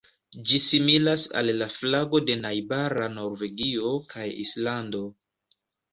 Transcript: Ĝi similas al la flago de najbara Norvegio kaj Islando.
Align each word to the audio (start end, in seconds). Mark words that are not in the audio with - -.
Ĝi 0.51 0.59
similas 0.67 1.25
al 1.41 1.51
la 1.59 1.67
flago 1.75 2.21
de 2.29 2.37
najbara 2.45 3.11
Norvegio 3.19 3.95
kaj 4.15 4.29
Islando. 4.47 5.03